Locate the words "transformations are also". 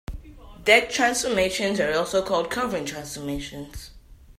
0.89-2.25